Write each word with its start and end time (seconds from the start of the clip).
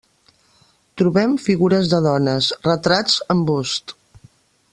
Trobem 1.01 1.35
figures 1.49 1.91
de 1.93 2.01
dones, 2.07 2.49
retrats 2.71 3.21
en 3.37 3.45
bust. 3.53 3.97